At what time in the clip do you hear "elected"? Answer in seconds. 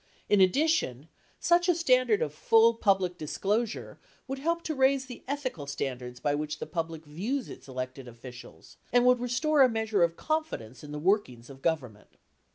7.67-8.07